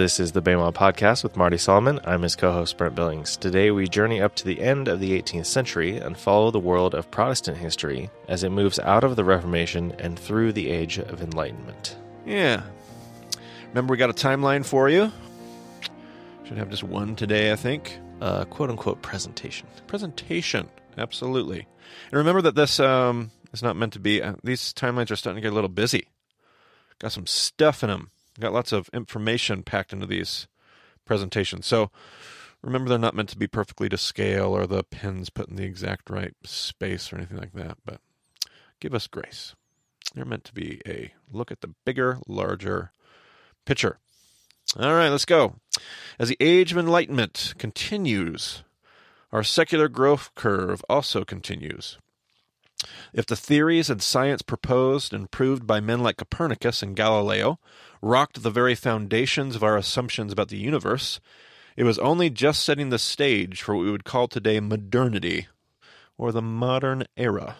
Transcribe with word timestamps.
This 0.00 0.18
is 0.18 0.32
the 0.32 0.40
Bema 0.40 0.72
Podcast 0.72 1.22
with 1.22 1.36
Marty 1.36 1.58
Solomon. 1.58 2.00
I'm 2.04 2.22
his 2.22 2.34
co 2.34 2.52
host, 2.52 2.76
Brent 2.78 2.94
Billings. 2.94 3.36
Today, 3.36 3.70
we 3.70 3.86
journey 3.86 4.22
up 4.22 4.34
to 4.36 4.44
the 4.44 4.60
end 4.60 4.88
of 4.88 4.98
the 4.98 5.20
18th 5.20 5.46
century 5.46 5.98
and 5.98 6.16
follow 6.16 6.50
the 6.50 6.58
world 6.58 6.94
of 6.94 7.10
Protestant 7.10 7.58
history 7.58 8.08
as 8.26 8.42
it 8.42 8.48
moves 8.48 8.78
out 8.78 9.04
of 9.04 9.16
the 9.16 9.24
Reformation 9.24 9.92
and 9.98 10.18
through 10.18 10.52
the 10.52 10.70
Age 10.70 10.98
of 10.98 11.20
Enlightenment. 11.20 11.98
Yeah. 12.24 12.62
Remember, 13.68 13.90
we 13.92 13.98
got 13.98 14.10
a 14.10 14.14
timeline 14.14 14.64
for 14.64 14.88
you. 14.88 15.12
Should 16.44 16.56
have 16.56 16.70
just 16.70 16.82
one 16.82 17.14
today, 17.14 17.52
I 17.52 17.56
think. 17.56 17.98
Uh, 18.20 18.44
quote 18.46 18.70
unquote 18.70 19.02
presentation. 19.02 19.66
Presentation. 19.86 20.68
Absolutely. 21.00 21.66
And 22.10 22.18
remember 22.18 22.42
that 22.42 22.54
this 22.54 22.78
um, 22.78 23.30
is 23.52 23.62
not 23.62 23.76
meant 23.76 23.94
to 23.94 23.98
be, 24.00 24.22
uh, 24.22 24.34
these 24.44 24.74
timelines 24.74 25.10
are 25.10 25.16
starting 25.16 25.42
to 25.42 25.46
get 25.46 25.52
a 25.52 25.54
little 25.54 25.70
busy. 25.70 26.08
Got 26.98 27.12
some 27.12 27.26
stuff 27.26 27.82
in 27.82 27.88
them. 27.88 28.10
Got 28.38 28.52
lots 28.52 28.72
of 28.72 28.90
information 28.92 29.62
packed 29.62 29.94
into 29.94 30.06
these 30.06 30.46
presentations. 31.06 31.66
So 31.66 31.90
remember, 32.62 32.90
they're 32.90 32.98
not 32.98 33.14
meant 33.14 33.30
to 33.30 33.38
be 33.38 33.46
perfectly 33.46 33.88
to 33.88 33.96
scale 33.96 34.54
or 34.54 34.66
the 34.66 34.84
pins 34.84 35.30
put 35.30 35.48
in 35.48 35.56
the 35.56 35.64
exact 35.64 36.10
right 36.10 36.34
space 36.44 37.12
or 37.12 37.16
anything 37.16 37.38
like 37.38 37.54
that. 37.54 37.78
But 37.84 38.00
give 38.78 38.94
us 38.94 39.06
grace. 39.06 39.54
They're 40.14 40.26
meant 40.26 40.44
to 40.44 40.54
be 40.54 40.82
a 40.86 41.12
look 41.32 41.50
at 41.50 41.62
the 41.62 41.74
bigger, 41.86 42.18
larger 42.26 42.92
picture. 43.64 43.98
All 44.78 44.94
right, 44.94 45.08
let's 45.08 45.24
go. 45.24 45.56
As 46.18 46.28
the 46.28 46.36
age 46.40 46.72
of 46.72 46.78
enlightenment 46.78 47.54
continues, 47.58 48.62
our 49.32 49.42
secular 49.42 49.88
growth 49.88 50.30
curve 50.34 50.84
also 50.88 51.24
continues. 51.24 51.98
If 53.12 53.26
the 53.26 53.36
theories 53.36 53.90
and 53.90 54.02
science 54.02 54.42
proposed 54.42 55.12
and 55.12 55.30
proved 55.30 55.66
by 55.66 55.80
men 55.80 56.02
like 56.02 56.16
Copernicus 56.16 56.82
and 56.82 56.96
Galileo 56.96 57.58
rocked 58.00 58.42
the 58.42 58.50
very 58.50 58.74
foundations 58.74 59.54
of 59.54 59.62
our 59.62 59.76
assumptions 59.76 60.32
about 60.32 60.48
the 60.48 60.56
universe, 60.56 61.20
it 61.76 61.84
was 61.84 61.98
only 61.98 62.30
just 62.30 62.64
setting 62.64 62.90
the 62.90 62.98
stage 62.98 63.62
for 63.62 63.74
what 63.74 63.84
we 63.84 63.90
would 63.90 64.04
call 64.04 64.28
today 64.28 64.60
modernity, 64.60 65.46
or 66.16 66.32
the 66.32 66.42
modern 66.42 67.04
era. 67.16 67.56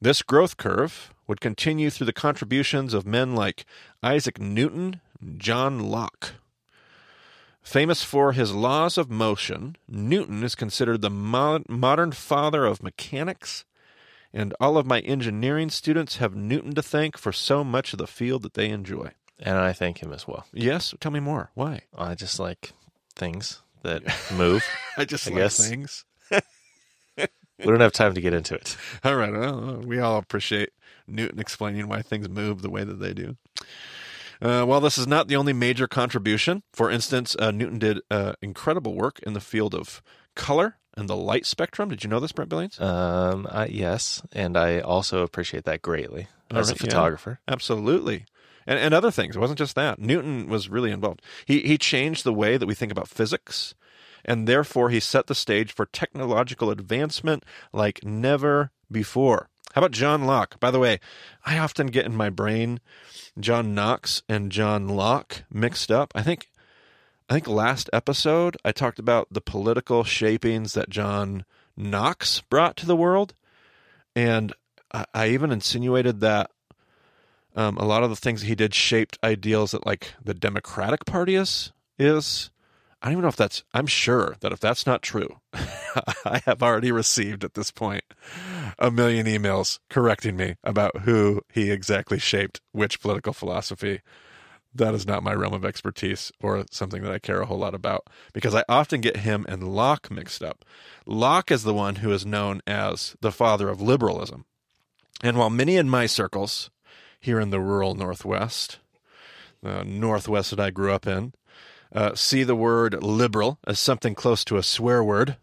This 0.00 0.22
growth 0.22 0.56
curve 0.56 1.12
would 1.26 1.40
continue 1.40 1.90
through 1.90 2.06
the 2.06 2.12
contributions 2.12 2.94
of 2.94 3.06
men 3.06 3.34
like 3.34 3.64
Isaac 4.02 4.40
Newton 4.40 5.00
and 5.20 5.38
John 5.38 5.90
Locke. 5.90 6.34
Famous 7.62 8.02
for 8.02 8.32
his 8.32 8.54
laws 8.54 8.96
of 8.98 9.10
motion, 9.10 9.76
Newton 9.86 10.42
is 10.42 10.54
considered 10.54 11.02
the 11.02 11.10
mo- 11.10 11.62
modern 11.68 12.12
father 12.12 12.64
of 12.64 12.82
mechanics 12.82 13.64
and 14.32 14.54
all 14.60 14.76
of 14.78 14.86
my 14.86 15.00
engineering 15.00 15.70
students 15.70 16.16
have 16.16 16.34
Newton 16.34 16.74
to 16.74 16.82
thank 16.82 17.18
for 17.18 17.32
so 17.32 17.64
much 17.64 17.92
of 17.92 17.98
the 17.98 18.06
field 18.06 18.42
that 18.42 18.54
they 18.54 18.68
enjoy. 18.70 19.10
And 19.38 19.58
I 19.58 19.72
thank 19.72 20.02
him 20.02 20.12
as 20.12 20.26
well. 20.28 20.46
Yes, 20.52 20.94
tell 21.00 21.10
me 21.12 21.20
more. 21.20 21.50
Why? 21.54 21.82
I 21.96 22.14
just 22.14 22.38
like 22.38 22.72
things 23.16 23.62
that 23.82 24.02
move. 24.32 24.64
I 24.96 25.04
just 25.04 25.26
I 25.26 25.30
like 25.30 25.38
guess. 25.40 25.68
things. 25.68 26.04
we 26.30 27.64
don't 27.64 27.80
have 27.80 27.92
time 27.92 28.14
to 28.14 28.20
get 28.20 28.34
into 28.34 28.54
it. 28.54 28.76
All 29.04 29.16
right, 29.16 29.32
well, 29.32 29.82
we 29.84 29.98
all 29.98 30.16
appreciate 30.18 30.70
Newton 31.06 31.38
explaining 31.40 31.88
why 31.88 32.02
things 32.02 32.28
move 32.28 32.62
the 32.62 32.70
way 32.70 32.84
that 32.84 33.00
they 33.00 33.12
do. 33.12 33.36
Uh, 34.40 34.64
while 34.64 34.80
this 34.80 34.96
is 34.96 35.06
not 35.06 35.28
the 35.28 35.36
only 35.36 35.52
major 35.52 35.86
contribution, 35.86 36.62
for 36.72 36.90
instance, 36.90 37.36
uh, 37.38 37.50
Newton 37.50 37.78
did 37.78 38.00
uh, 38.10 38.32
incredible 38.40 38.94
work 38.94 39.18
in 39.20 39.34
the 39.34 39.40
field 39.40 39.74
of 39.74 40.02
color 40.34 40.76
and 40.96 41.08
the 41.08 41.16
light 41.16 41.44
spectrum. 41.44 41.90
Did 41.90 42.02
you 42.04 42.10
know 42.10 42.20
this, 42.20 42.32
Brent 42.32 42.48
Billings? 42.48 42.80
Um, 42.80 43.46
I, 43.50 43.66
yes, 43.66 44.22
and 44.32 44.56
I 44.56 44.80
also 44.80 45.22
appreciate 45.22 45.64
that 45.64 45.82
greatly 45.82 46.28
as 46.50 46.70
a 46.70 46.72
right, 46.72 46.80
yeah. 46.80 46.86
photographer. 46.86 47.40
Absolutely. 47.46 48.24
And, 48.66 48.78
and 48.78 48.94
other 48.94 49.10
things. 49.10 49.36
It 49.36 49.40
wasn't 49.40 49.58
just 49.58 49.74
that. 49.74 49.98
Newton 49.98 50.48
was 50.48 50.68
really 50.68 50.90
involved. 50.90 51.22
He, 51.44 51.60
he 51.60 51.76
changed 51.76 52.24
the 52.24 52.32
way 52.32 52.56
that 52.56 52.66
we 52.66 52.74
think 52.74 52.92
about 52.92 53.08
physics, 53.08 53.74
and 54.24 54.46
therefore 54.46 54.90
he 54.90 55.00
set 55.00 55.26
the 55.26 55.34
stage 55.34 55.72
for 55.72 55.86
technological 55.86 56.70
advancement 56.70 57.44
like 57.72 58.04
never 58.04 58.70
before. 58.90 59.49
How 59.74 59.80
about 59.80 59.92
John 59.92 60.24
Locke? 60.24 60.58
By 60.58 60.70
the 60.70 60.80
way, 60.80 60.98
I 61.44 61.58
often 61.58 61.88
get 61.88 62.06
in 62.06 62.16
my 62.16 62.28
brain 62.28 62.80
John 63.38 63.74
Knox 63.74 64.22
and 64.28 64.50
John 64.50 64.88
Locke 64.88 65.44
mixed 65.50 65.90
up. 65.90 66.12
I 66.14 66.22
think 66.22 66.48
I 67.28 67.34
think 67.34 67.46
last 67.46 67.88
episode 67.92 68.56
I 68.64 68.72
talked 68.72 68.98
about 68.98 69.28
the 69.30 69.40
political 69.40 70.02
shapings 70.02 70.72
that 70.74 70.90
John 70.90 71.44
Knox 71.76 72.40
brought 72.40 72.76
to 72.78 72.86
the 72.86 72.96
world, 72.96 73.34
and 74.16 74.52
I, 74.92 75.04
I 75.14 75.28
even 75.28 75.52
insinuated 75.52 76.20
that 76.20 76.50
um, 77.54 77.76
a 77.76 77.84
lot 77.84 78.02
of 78.02 78.10
the 78.10 78.16
things 78.16 78.42
he 78.42 78.56
did 78.56 78.74
shaped 78.74 79.18
ideals 79.22 79.70
that 79.70 79.86
like 79.86 80.14
the 80.22 80.34
Democratic 80.34 81.04
Party 81.04 81.36
is 81.36 81.72
is. 81.98 82.50
I 83.02 83.06
don't 83.06 83.12
even 83.12 83.22
know 83.22 83.28
if 83.28 83.36
that's. 83.36 83.62
I'm 83.72 83.86
sure 83.86 84.36
that 84.40 84.52
if 84.52 84.60
that's 84.60 84.84
not 84.84 85.00
true, 85.00 85.40
I 85.54 86.42
have 86.44 86.62
already 86.62 86.92
received 86.92 87.44
at 87.44 87.54
this 87.54 87.70
point 87.70 88.04
a 88.80 88.90
million 88.90 89.26
emails 89.26 89.78
correcting 89.88 90.36
me 90.36 90.56
about 90.64 91.00
who 91.02 91.42
he 91.52 91.70
exactly 91.70 92.18
shaped 92.18 92.60
which 92.72 93.00
political 93.00 93.32
philosophy. 93.32 94.00
That 94.74 94.94
is 94.94 95.06
not 95.06 95.22
my 95.22 95.34
realm 95.34 95.52
of 95.52 95.64
expertise 95.64 96.32
or 96.40 96.64
something 96.70 97.02
that 97.02 97.12
I 97.12 97.18
care 97.18 97.40
a 97.40 97.46
whole 97.46 97.58
lot 97.58 97.74
about 97.74 98.06
because 98.32 98.54
I 98.54 98.64
often 98.68 99.00
get 99.00 99.18
him 99.18 99.44
and 99.48 99.74
Locke 99.74 100.10
mixed 100.10 100.42
up. 100.42 100.64
Locke 101.04 101.50
is 101.50 101.64
the 101.64 101.74
one 101.74 101.96
who 101.96 102.12
is 102.12 102.24
known 102.24 102.62
as 102.66 103.16
the 103.20 103.32
father 103.32 103.68
of 103.68 103.82
liberalism. 103.82 104.44
And 105.22 105.36
while 105.36 105.50
many 105.50 105.76
in 105.76 105.90
my 105.90 106.06
circles 106.06 106.70
here 107.20 107.40
in 107.40 107.50
the 107.50 107.60
rural 107.60 107.94
Northwest, 107.94 108.78
the 109.62 109.84
Northwest 109.84 110.50
that 110.50 110.60
I 110.60 110.70
grew 110.70 110.92
up 110.92 111.06
in, 111.06 111.34
uh, 111.92 112.14
see 112.14 112.44
the 112.44 112.54
word 112.54 113.02
liberal 113.02 113.58
as 113.66 113.78
something 113.78 114.14
close 114.14 114.44
to 114.44 114.56
a 114.56 114.62
swear 114.62 115.02
word, 115.02 115.36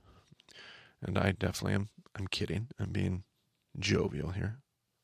and 1.02 1.18
I 1.18 1.32
definitely 1.32 1.74
am. 1.74 1.90
I'm 2.16 2.28
kidding. 2.28 2.68
I'm 2.80 2.92
being 2.92 3.24
jovial 3.80 4.32
here. 4.32 4.58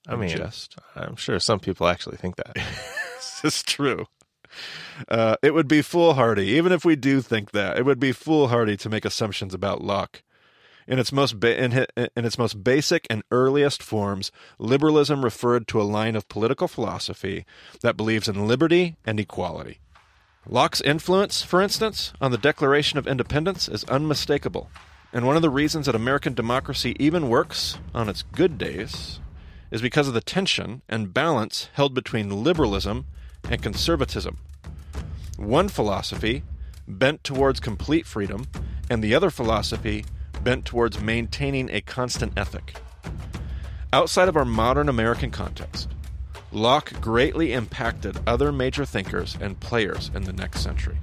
I 0.07 0.15
mean, 0.15 0.29
just 0.29 0.77
I'm 0.95 1.15
sure 1.15 1.39
some 1.39 1.59
people 1.59 1.87
actually 1.87 2.17
think 2.17 2.35
that. 2.35 2.55
this 2.55 3.41
is 3.43 3.63
true. 3.63 4.05
Uh, 5.07 5.35
it 5.41 5.53
would 5.53 5.67
be 5.67 5.81
foolhardy, 5.81 6.47
even 6.47 6.71
if 6.71 6.85
we 6.85 6.95
do 6.95 7.21
think 7.21 7.51
that. 7.51 7.77
It 7.77 7.85
would 7.85 7.99
be 7.99 8.11
foolhardy 8.11 8.77
to 8.77 8.89
make 8.89 9.05
assumptions 9.05 9.53
about 9.53 9.83
Locke. 9.83 10.21
In 10.85 10.99
its 10.99 11.13
most 11.13 11.39
ba- 11.39 11.61
in, 11.61 11.85
in 11.95 12.25
its 12.25 12.37
most 12.37 12.63
basic 12.63 13.07
and 13.09 13.23
earliest 13.31 13.81
forms, 13.81 14.31
liberalism 14.59 15.23
referred 15.23 15.67
to 15.69 15.81
a 15.81 15.83
line 15.83 16.15
of 16.15 16.27
political 16.27 16.67
philosophy 16.67 17.45
that 17.81 17.95
believes 17.95 18.27
in 18.27 18.47
liberty 18.47 18.97
and 19.05 19.19
equality. 19.19 19.79
Locke's 20.45 20.81
influence, 20.81 21.41
for 21.41 21.61
instance, 21.61 22.11
on 22.19 22.31
the 22.31 22.37
Declaration 22.37 22.99
of 22.99 23.07
Independence 23.07 23.69
is 23.69 23.85
unmistakable. 23.85 24.69
And 25.13 25.27
one 25.27 25.35
of 25.35 25.43
the 25.43 25.49
reasons 25.51 25.85
that 25.85 25.93
American 25.93 26.33
democracy 26.33 26.95
even 26.99 27.29
works 27.29 27.77
on 27.93 28.09
its 28.09 28.23
good 28.23 28.57
days 28.57 29.19
is 29.69 29.79
because 29.79 30.07
of 30.07 30.15
the 30.15 30.21
tension 30.21 30.81
and 30.89 31.13
balance 31.13 31.69
held 31.73 31.93
between 31.93 32.43
liberalism 32.43 33.05
and 33.47 33.61
conservatism. 33.61 34.39
One 35.37 35.69
philosophy 35.69 36.41
bent 36.87 37.23
towards 37.23 37.59
complete 37.59 38.07
freedom, 38.07 38.47
and 38.89 39.03
the 39.03 39.13
other 39.13 39.29
philosophy 39.29 40.03
bent 40.43 40.65
towards 40.65 40.99
maintaining 40.99 41.69
a 41.69 41.81
constant 41.81 42.33
ethic. 42.35 42.75
Outside 43.93 44.27
of 44.27 44.35
our 44.35 44.45
modern 44.45 44.89
American 44.89 45.29
context, 45.29 45.89
Locke 46.51 46.99
greatly 46.99 47.53
impacted 47.53 48.17
other 48.27 48.51
major 48.51 48.83
thinkers 48.85 49.37
and 49.39 49.59
players 49.59 50.09
in 50.15 50.23
the 50.23 50.33
next 50.33 50.61
century. 50.61 50.97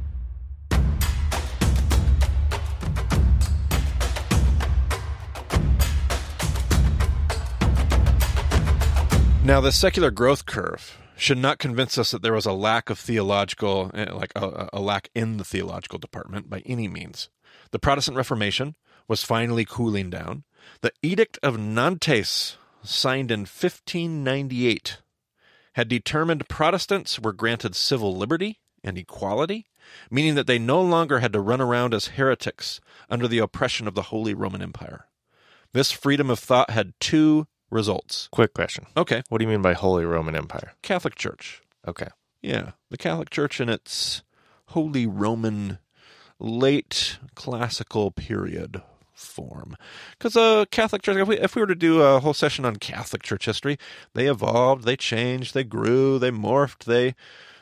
Now, 9.51 9.61
the 9.61 9.73
secular 9.73 10.13
growth 10.13 10.47
curve 10.47 10.97
should 11.17 11.37
not 11.37 11.59
convince 11.59 11.99
us 11.99 12.13
that 12.13 12.23
there 12.23 12.35
was 12.35 12.47
a 12.47 12.53
lack 12.53 12.89
of 12.89 13.01
theological, 13.01 13.91
eh, 13.93 14.07
like 14.13 14.31
a, 14.37 14.69
a 14.73 14.81
lack 14.81 15.11
in 15.13 15.39
the 15.39 15.45
theological 15.45 15.99
department 15.99 16.49
by 16.49 16.63
any 16.65 16.87
means. 16.87 17.31
The 17.73 17.81
Protestant 17.81 18.17
Reformation 18.17 18.77
was 19.09 19.25
finally 19.25 19.65
cooling 19.65 20.09
down. 20.09 20.45
The 20.83 20.93
Edict 21.03 21.37
of 21.43 21.59
Nantes, 21.59 22.59
signed 22.85 23.33
in 23.33 23.41
1598, 23.41 24.99
had 25.73 25.89
determined 25.89 26.49
Protestants 26.49 27.19
were 27.19 27.33
granted 27.33 27.75
civil 27.75 28.17
liberty 28.17 28.61
and 28.85 28.97
equality, 28.97 29.67
meaning 30.13 30.37
that 30.37 30.47
they 30.47 30.61
no 30.61 30.81
longer 30.81 31.19
had 31.19 31.33
to 31.33 31.41
run 31.41 31.61
around 31.61 31.93
as 31.93 32.07
heretics 32.07 32.81
under 33.09 33.27
the 33.27 33.39
oppression 33.39 33.89
of 33.89 33.97
the 33.97 34.03
Holy 34.15 34.33
Roman 34.33 34.63
Empire. 34.63 35.07
This 35.73 35.91
freedom 35.91 36.31
of 36.31 36.39
thought 36.39 36.71
had 36.71 36.95
two 37.01 37.49
results. 37.71 38.29
Quick 38.33 38.55
question. 38.55 38.87
Okay, 38.97 39.23
What 39.29 39.39
do 39.39 39.45
you 39.45 39.51
mean 39.51 39.63
by 39.63 39.75
Holy 39.75 40.05
Roman 40.05 40.35
Empire? 40.37 40.73
Catholic 40.83 41.15
Church. 41.15 41.63
Okay. 41.87 42.09
Yeah, 42.43 42.73
the 42.91 42.97
Catholic 42.97 43.31
Church 43.31 43.61
in 43.61 43.69
its 43.69 44.23
Holy 44.67 45.07
Roman 45.07 45.79
late 46.39 47.19
classical 47.35 48.11
period, 48.11 48.83
form. 49.13 49.77
Because 50.19 50.37
a 50.37 50.67
Catholic 50.71 51.03
Church, 51.03 51.17
if 51.17 51.29
we, 51.29 51.39
if 51.39 51.55
we 51.55 51.61
were 51.61 51.67
to 51.67 51.75
do 51.75 52.01
a 52.01 52.21
whole 52.21 52.33
session 52.35 52.65
on 52.65 52.77
Catholic 52.77 53.23
Church 53.23 53.45
history, 53.45 53.77
they 54.15 54.27
evolved, 54.27 54.85
they 54.85 54.97
changed, 54.97 55.55
they 55.55 55.65
grew, 55.65 56.19
they 56.19 56.31
morphed, 56.31 56.85
they 56.85 57.15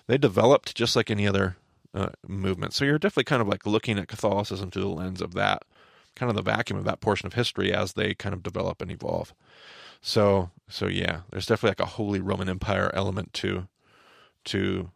they 0.07 0.17
developed 0.17 0.75
just 0.75 0.97
like 0.97 1.11
any 1.11 1.27
other 1.27 1.57
uh, 1.93 2.11
movement. 2.27 2.73
So 2.73 2.85
you're 2.85 2.99
definitely 2.99 3.25
kind 3.25 3.43
of 3.43 3.49
like 3.49 3.67
looking 3.67 3.99
at 3.99 4.09
Catholicism 4.09 4.71
through 4.71 4.83
the 4.83 4.89
lens 4.89 5.21
of 5.21 5.35
that, 5.35 5.63
kind 6.19 6.31
of 6.31 6.37
the 6.37 6.43
vacuum 6.43 6.79
of 6.79 6.85
that 6.85 7.01
portion 7.01 7.27
of 7.27 7.35
history 7.35 7.73
as 7.73 7.93
they 7.93 8.15
kind 8.15 8.35
of 8.35 8.43
develop 8.43 8.83
and 8.83 8.91
evolve. 8.91 9.35
So 10.01 10.51
so 10.69 10.87
yeah, 10.87 11.21
there's 11.31 11.47
definitely 11.47 11.71
like 11.71 11.89
a 11.89 11.97
Holy 11.97 12.21
Roman 12.21 12.49
Empire 12.49 12.91
element 12.95 13.33
to 13.35 13.69
to 14.47 14.91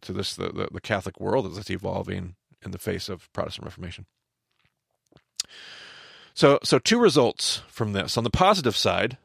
to 0.00 0.12
this 0.12 0.36
the, 0.36 0.50
the, 0.50 0.68
the 0.72 0.80
Catholic 0.80 1.18
world 1.20 1.46
as 1.46 1.58
it's 1.58 1.70
evolving 1.70 2.34
in 2.64 2.70
the 2.70 2.78
face 2.78 3.08
of 3.08 3.32
Protestant 3.32 3.64
Reformation. 3.64 4.06
So 6.34 6.58
so 6.62 6.78
two 6.78 6.98
results 6.98 7.62
from 7.68 7.92
this. 7.92 8.16
On 8.16 8.24
the 8.24 8.30
positive 8.30 8.76
side, 8.76 9.18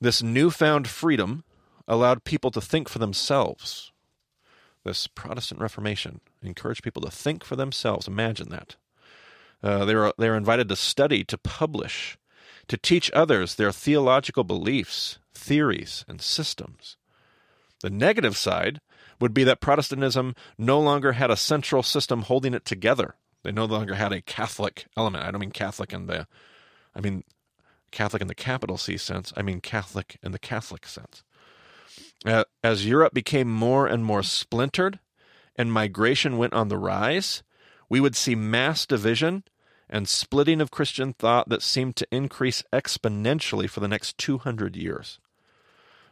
this 0.00 0.22
newfound 0.22 0.88
freedom 0.88 1.44
allowed 1.88 2.24
people 2.24 2.50
to 2.50 2.60
think 2.60 2.88
for 2.88 2.98
themselves. 2.98 3.92
This 4.84 5.06
Protestant 5.06 5.60
Reformation 5.60 6.20
encouraged 6.42 6.82
people 6.82 7.02
to 7.02 7.10
think 7.10 7.44
for 7.44 7.56
themselves. 7.56 8.06
Imagine 8.06 8.50
that. 8.50 8.76
Uh, 9.62 9.84
they 9.84 9.94
were 9.94 10.12
they 10.18 10.28
were 10.28 10.36
invited 10.36 10.68
to 10.68 10.76
study, 10.76 11.24
to 11.24 11.38
publish, 11.38 12.18
to 12.68 12.76
teach 12.76 13.10
others 13.12 13.54
their 13.54 13.72
theological 13.72 14.44
beliefs, 14.44 15.18
theories, 15.34 16.04
and 16.08 16.20
systems. 16.20 16.96
The 17.80 17.90
negative 17.90 18.36
side 18.36 18.80
would 19.20 19.34
be 19.34 19.44
that 19.44 19.60
Protestantism 19.60 20.34
no 20.58 20.80
longer 20.80 21.12
had 21.12 21.30
a 21.30 21.36
central 21.36 21.82
system 21.82 22.22
holding 22.22 22.54
it 22.54 22.64
together. 22.64 23.14
They 23.42 23.52
no 23.52 23.64
longer 23.64 23.94
had 23.94 24.12
a 24.12 24.22
Catholic 24.22 24.86
element. 24.96 25.24
I 25.24 25.30
don't 25.30 25.40
mean 25.40 25.52
Catholic 25.52 25.92
in 25.92 26.06
the, 26.06 26.26
I 26.94 27.00
mean 27.00 27.24
Catholic 27.90 28.20
in 28.20 28.28
the 28.28 28.34
capital 28.34 28.76
C 28.76 28.96
sense. 28.96 29.32
I 29.36 29.42
mean 29.42 29.60
Catholic 29.60 30.18
in 30.22 30.32
the 30.32 30.38
Catholic 30.38 30.86
sense. 30.86 31.22
As 32.62 32.86
Europe 32.86 33.14
became 33.14 33.48
more 33.50 33.86
and 33.86 34.04
more 34.04 34.22
splintered 34.22 34.98
and 35.54 35.72
migration 35.72 36.38
went 36.38 36.52
on 36.52 36.68
the 36.68 36.76
rise, 36.76 37.42
we 37.88 38.00
would 38.00 38.16
see 38.16 38.34
mass 38.34 38.86
division 38.86 39.44
and 39.88 40.08
splitting 40.08 40.60
of 40.60 40.70
Christian 40.70 41.12
thought 41.12 41.48
that 41.48 41.62
seemed 41.62 41.96
to 41.96 42.08
increase 42.10 42.62
exponentially 42.72 43.68
for 43.70 43.80
the 43.80 43.88
next 43.88 44.18
200 44.18 44.76
years. 44.76 45.18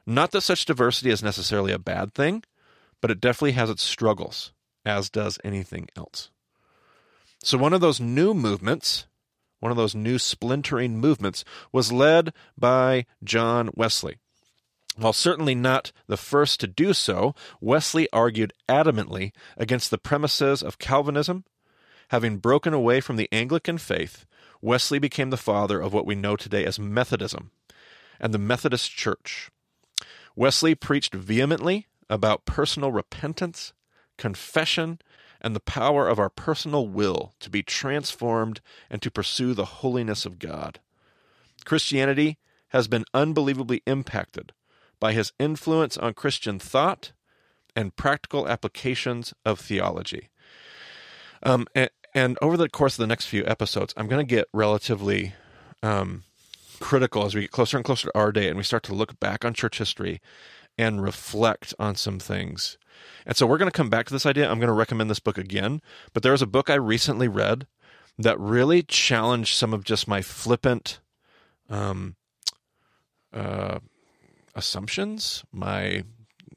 Not 0.07 0.31
that 0.33 0.43
such 0.43 0.65
diversity 0.65 1.11
is 1.11 1.23
necessarily 1.23 1.73
a 1.73 1.79
bad 1.79 2.15
thing, 2.15 2.45
but 3.01 3.11
it 3.11 3.21
definitely 3.21 3.53
has 3.53 3.71
its 3.71 3.83
struggles, 3.83 4.53
as 4.85 5.11
does 5.11 5.39
anything 5.43 5.89
else. 5.97 6.31
So, 7.43 7.59
one 7.59 7.73
of 7.73 7.81
those 7.81 8.01
new 8.01 8.33
movements, 8.33 9.07
one 9.61 9.71
of 9.71 9.77
those 9.77 9.95
new 9.95 10.19
splintering 10.19 10.99
movements, 10.99 11.45
was 11.73 11.93
led 11.93 12.33
by 12.57 13.07
John 13.23 13.71
Wesley. 13.75 14.17
While 14.97 15.13
certainly 15.13 15.55
not 15.55 15.91
the 16.07 16.17
first 16.17 16.61
to 16.61 16.67
do 16.67 16.93
so, 16.93 17.35
Wesley 17.61 18.09
argued 18.13 18.53
adamantly 18.69 19.33
against 19.57 19.91
the 19.91 19.99
premises 19.99 20.63
of 20.63 20.79
Calvinism. 20.79 21.45
Having 22.15 22.37
broken 22.37 22.73
away 22.73 23.01
from 23.01 23.17
the 23.17 23.29
Anglican 23.33 23.77
faith, 23.77 24.25
Wesley 24.63 25.01
became 25.01 25.31
the 25.31 25.37
father 25.37 25.81
of 25.81 25.93
what 25.93 26.07
we 26.07 26.15
know 26.15 26.37
today 26.37 26.65
as 26.65 26.79
Methodism 26.79 27.51
and 28.21 28.33
the 28.33 28.39
Methodist 28.39 28.93
Church. 28.93 29.51
Wesley 30.37 30.77
preached 30.77 31.13
vehemently 31.13 31.89
about 32.09 32.45
personal 32.45 32.93
repentance, 32.93 33.73
confession, 34.17 35.01
and 35.41 35.57
the 35.57 35.61
power 35.61 36.07
of 36.07 36.21
our 36.21 36.31
personal 36.31 36.87
will 36.87 37.35
to 37.41 37.51
be 37.51 37.65
transformed 37.65 38.61
and 38.89 39.03
to 39.03 39.11
pursue 39.11 39.53
the 39.53 39.83
holiness 39.83 40.25
of 40.25 40.39
God. 40.39 40.79
Christianity 41.65 42.39
has 42.69 42.87
been 42.87 43.07
unbelievably 43.13 43.83
impacted 43.89 44.53
by 45.01 45.15
his 45.15 45.33
influence 45.41 45.97
on 45.97 46.15
Christian 46.15 46.61
thought 46.61 47.11
and 47.75 47.97
practical 47.97 48.47
applications 48.47 49.35
of 49.45 49.59
theology. 49.59 50.29
Um, 51.43 51.67
and, 51.75 51.91
and, 52.15 52.39
over 52.41 52.57
the 52.57 52.69
course 52.69 52.95
of 52.95 53.03
the 53.03 53.07
next 53.07 53.27
few 53.27 53.45
episodes, 53.47 53.93
I'm 53.97 54.07
going 54.07 54.25
to 54.25 54.35
get 54.35 54.49
relatively 54.53 55.35
um, 55.83 56.25
critical 56.81 57.25
as 57.25 57.35
we 57.35 57.43
get 57.43 57.51
closer 57.51 57.77
and 57.77 57.85
closer 57.85 58.09
to 58.09 58.19
our 58.19 58.33
day 58.33 58.49
and 58.49 58.57
we 58.57 58.63
start 58.63 58.83
to 58.85 58.95
look 58.95 59.19
back 59.21 59.45
on 59.45 59.55
church 59.55 59.79
history 59.79 60.21
and 60.77 61.03
reflect 61.03 61.75
on 61.79 61.95
some 61.95 62.19
things. 62.19 62.79
And 63.27 63.37
so 63.37 63.47
we're 63.47 63.59
going 63.59 63.71
to 63.71 63.77
come 63.77 63.91
back 63.91 64.07
to 64.07 64.13
this 64.13 64.27
idea. 64.27 64.49
I'm 64.49 64.59
going 64.59 64.69
to 64.69 64.73
recommend 64.73 65.11
this 65.11 65.21
book 65.21 65.39
again, 65.39 65.81
but 66.13 66.23
there 66.23 66.33
was 66.33 66.43
a 66.43 66.47
book 66.47 66.71
I 66.71 66.75
recently 66.75 67.29
read 67.29 67.67
that 68.19 68.39
really 68.39 68.83
challenged 68.83 69.57
some 69.57 69.73
of 69.73 69.85
just 69.85 70.07
my 70.07 70.23
flippant 70.23 71.01
um, 71.69 72.17
uh, 73.33 73.79
assumptions, 74.55 75.45
my 75.53 76.05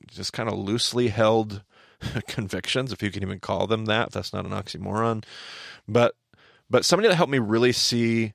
just 0.07 0.33
kind 0.33 0.49
of 0.49 0.57
loosely 0.57 1.07
held 1.07 1.63
convictions, 2.27 2.91
if 2.91 3.01
you 3.01 3.11
can 3.11 3.23
even 3.23 3.39
call 3.39 3.67
them 3.67 3.85
that. 3.85 4.11
That's 4.11 4.33
not 4.33 4.45
an 4.45 4.51
oxymoron, 4.51 5.23
but 5.87 6.15
but 6.69 6.85
somebody 6.85 7.07
that 7.07 7.15
helped 7.15 7.31
me 7.31 7.39
really 7.39 7.71
see 7.71 8.33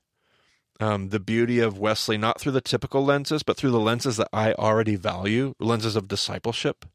um, 0.79 1.09
the 1.09 1.19
beauty 1.19 1.59
of 1.59 1.77
Wesley, 1.77 2.17
not 2.17 2.39
through 2.39 2.53
the 2.53 2.61
typical 2.61 3.05
lenses, 3.05 3.43
but 3.43 3.57
through 3.57 3.71
the 3.71 3.79
lenses 3.79 4.17
that 4.17 4.29
I 4.33 4.53
already 4.53 4.95
value 4.95 5.53
lenses 5.59 5.95
of 5.95 6.07
discipleship, 6.07 6.85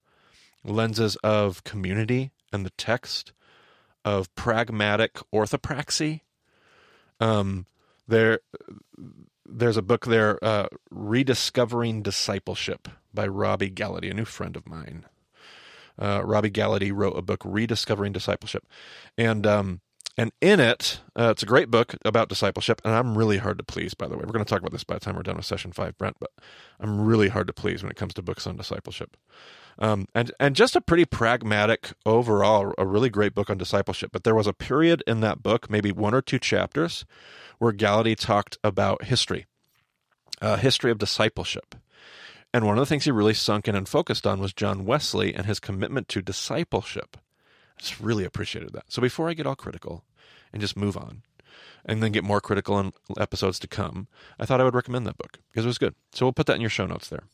lenses 0.64 1.16
of 1.16 1.62
community 1.64 2.32
and 2.52 2.66
the 2.66 2.70
text, 2.70 3.32
of 4.04 4.34
pragmatic 4.34 5.18
orthopraxy. 5.34 6.22
Um, 7.20 7.66
there, 8.06 8.40
there's 9.44 9.76
a 9.76 9.82
book 9.82 10.06
there, 10.06 10.42
uh, 10.42 10.68
Rediscovering 10.90 12.02
Discipleship 12.02 12.88
by 13.12 13.26
Robby 13.26 13.70
Gallaty, 13.70 14.10
a 14.10 14.14
new 14.14 14.24
friend 14.24 14.56
of 14.56 14.66
mine. 14.66 15.04
Uh, 15.98 16.22
Robby 16.24 16.50
Gallaty 16.50 16.92
wrote 16.92 17.18
a 17.18 17.22
book, 17.22 17.42
Rediscovering 17.44 18.12
Discipleship. 18.12 18.66
And 19.16 19.46
um, 19.46 19.80
and 20.18 20.32
in 20.40 20.58
it, 20.58 21.00
uh, 21.16 21.30
it's 21.30 21.44
a 21.44 21.46
great 21.46 21.70
book 21.70 21.94
about 22.04 22.28
discipleship, 22.28 22.80
and 22.84 22.92
I'm 22.92 23.16
really 23.16 23.38
hard 23.38 23.56
to 23.58 23.64
please, 23.64 23.94
by 23.94 24.08
the 24.08 24.16
way. 24.16 24.24
We're 24.26 24.32
going 24.32 24.44
to 24.44 24.48
talk 24.50 24.58
about 24.58 24.72
this 24.72 24.82
by 24.82 24.94
the 24.94 25.00
time 25.00 25.14
we're 25.14 25.22
done 25.22 25.36
with 25.36 25.46
session 25.46 25.70
five, 25.70 25.96
Brent, 25.96 26.16
but 26.18 26.30
I'm 26.80 27.00
really 27.00 27.28
hard 27.28 27.46
to 27.46 27.52
please 27.52 27.84
when 27.84 27.90
it 27.92 27.96
comes 27.96 28.14
to 28.14 28.22
books 28.22 28.44
on 28.44 28.56
discipleship. 28.56 29.16
Um, 29.78 30.08
and, 30.16 30.32
and 30.40 30.56
just 30.56 30.74
a 30.74 30.80
pretty 30.80 31.04
pragmatic 31.04 31.92
overall, 32.04 32.74
a 32.76 32.84
really 32.84 33.10
great 33.10 33.32
book 33.32 33.48
on 33.48 33.58
discipleship. 33.58 34.10
But 34.12 34.24
there 34.24 34.34
was 34.34 34.48
a 34.48 34.52
period 34.52 35.04
in 35.06 35.20
that 35.20 35.40
book, 35.40 35.70
maybe 35.70 35.92
one 35.92 36.14
or 36.14 36.20
two 36.20 36.40
chapters, 36.40 37.04
where 37.58 37.72
Gallaty 37.72 38.16
talked 38.16 38.58
about 38.64 39.04
history, 39.04 39.46
uh, 40.42 40.56
history 40.56 40.90
of 40.90 40.98
discipleship. 40.98 41.76
And 42.52 42.64
one 42.64 42.78
of 42.78 42.82
the 42.82 42.86
things 42.86 43.04
he 43.04 43.10
really 43.10 43.34
sunk 43.34 43.68
in 43.68 43.74
and 43.74 43.88
focused 43.88 44.26
on 44.26 44.40
was 44.40 44.52
John 44.52 44.84
Wesley 44.86 45.34
and 45.34 45.46
his 45.46 45.60
commitment 45.60 46.08
to 46.08 46.22
discipleship. 46.22 47.16
I 47.76 47.80
just 47.80 48.00
really 48.00 48.24
appreciated 48.24 48.72
that. 48.72 48.84
So 48.88 49.02
before 49.02 49.28
I 49.28 49.34
get 49.34 49.46
all 49.46 49.54
critical 49.54 50.04
and 50.52 50.60
just 50.60 50.76
move 50.76 50.96
on 50.96 51.22
and 51.84 52.02
then 52.02 52.12
get 52.12 52.24
more 52.24 52.40
critical 52.40 52.78
in 52.78 52.92
episodes 53.18 53.58
to 53.60 53.68
come, 53.68 54.08
I 54.38 54.46
thought 54.46 54.60
I 54.60 54.64
would 54.64 54.74
recommend 54.74 55.06
that 55.06 55.18
book 55.18 55.38
because 55.50 55.64
it 55.64 55.68
was 55.68 55.78
good. 55.78 55.94
So 56.12 56.24
we'll 56.26 56.32
put 56.32 56.46
that 56.46 56.56
in 56.56 56.62
your 56.62 56.70
show 56.70 56.86
notes 56.86 57.08
there. 57.08 57.24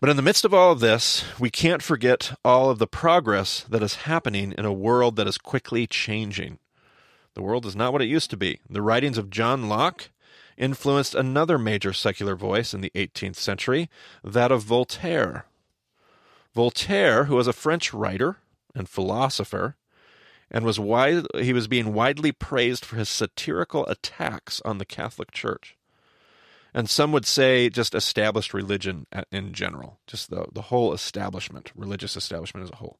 But 0.00 0.10
in 0.10 0.16
the 0.16 0.22
midst 0.22 0.44
of 0.44 0.52
all 0.52 0.72
of 0.72 0.80
this, 0.80 1.24
we 1.38 1.48
can't 1.48 1.80
forget 1.80 2.36
all 2.44 2.70
of 2.70 2.80
the 2.80 2.88
progress 2.88 3.64
that 3.68 3.84
is 3.84 3.94
happening 3.94 4.52
in 4.58 4.64
a 4.64 4.72
world 4.72 5.14
that 5.14 5.28
is 5.28 5.38
quickly 5.38 5.86
changing. 5.86 6.58
The 7.34 7.42
world 7.42 7.64
is 7.64 7.76
not 7.76 7.92
what 7.92 8.02
it 8.02 8.08
used 8.08 8.28
to 8.30 8.36
be. 8.36 8.58
The 8.68 8.82
writings 8.82 9.16
of 9.16 9.30
John 9.30 9.68
Locke 9.68 10.10
influenced 10.56 11.14
another 11.14 11.58
major 11.58 11.92
secular 11.92 12.36
voice 12.36 12.74
in 12.74 12.80
the 12.80 12.92
18th 12.94 13.36
century, 13.36 13.88
that 14.22 14.52
of 14.52 14.62
Voltaire. 14.62 15.46
Voltaire, 16.54 17.24
who 17.24 17.36
was 17.36 17.46
a 17.46 17.52
French 17.52 17.94
writer 17.94 18.38
and 18.74 18.88
philosopher, 18.88 19.76
and 20.50 20.64
was 20.64 20.78
wide, 20.78 21.26
he 21.38 21.52
was 21.52 21.66
being 21.66 21.94
widely 21.94 22.30
praised 22.30 22.84
for 22.84 22.96
his 22.96 23.08
satirical 23.08 23.86
attacks 23.86 24.60
on 24.64 24.78
the 24.78 24.84
Catholic 24.84 25.30
Church. 25.32 25.76
And 26.74 26.88
some 26.88 27.12
would 27.12 27.26
say 27.26 27.68
just 27.68 27.94
established 27.94 28.54
religion 28.54 29.06
in 29.30 29.52
general, 29.52 29.98
just 30.06 30.30
the, 30.30 30.46
the 30.52 30.62
whole 30.62 30.92
establishment, 30.92 31.72
religious 31.74 32.16
establishment 32.16 32.64
as 32.64 32.70
a 32.70 32.76
whole. 32.76 32.98